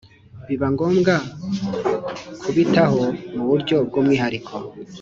biba 0.47 0.67
ngombwa 0.73 1.13
kubitaho 2.43 3.01
mu 3.35 3.43
buryo 3.49 3.75
bw’umwihariko 3.87 4.53